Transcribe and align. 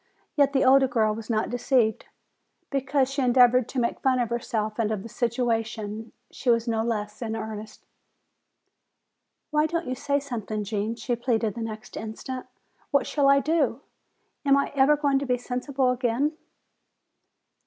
Yet 0.35 0.51
the 0.53 0.65
older 0.65 0.87
girl 0.87 1.13
was 1.13 1.29
not 1.29 1.51
deceived. 1.51 2.05
Because 2.71 3.07
she 3.13 3.21
endeavored 3.21 3.69
to 3.69 3.79
make 3.79 3.99
fun 3.99 4.17
of 4.17 4.31
herself 4.31 4.79
and 4.79 4.89
of 4.91 5.03
the 5.03 5.09
situation, 5.09 6.11
she 6.31 6.49
was 6.49 6.67
no 6.67 6.81
less 6.83 7.21
in 7.21 7.35
earnest. 7.35 7.85
"Why 9.51 9.67
don't 9.67 9.85
you 9.85 9.93
say 9.93 10.19
something, 10.19 10.63
Gene?" 10.63 10.95
she 10.95 11.15
pleaded 11.15 11.53
the 11.53 11.61
next 11.61 11.95
instant. 11.95 12.47
"What 12.89 13.05
shall 13.05 13.29
I 13.29 13.41
do? 13.41 13.81
Am 14.43 14.57
I 14.57 14.71
ever 14.73 14.97
going 14.97 15.19
to 15.19 15.25
be 15.27 15.37
sensible 15.37 15.91
again?" 15.91 16.35